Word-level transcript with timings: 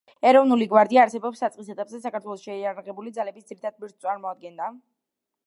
ეროვნული 0.27 0.67
გვარდია 0.69 1.03
არსებობის 1.07 1.43
საწყის 1.43 1.69
ეტაპზე 1.73 1.99
საქართველოს 2.07 2.47
შეიარაღებული 2.47 3.15
ძალების 3.19 3.47
ძირითად 3.53 3.79
ბირთვს 3.85 4.07
წარმოადგენდა. 4.09 4.73